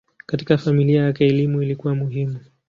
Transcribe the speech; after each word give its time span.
Katika 0.25 0.57
familia 0.57 1.03
yake 1.03 1.27
elimu 1.27 1.63
ilikuwa 1.63 1.95
muhimu. 1.95 2.39